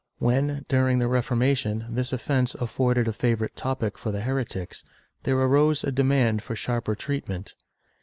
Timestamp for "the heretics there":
4.11-5.37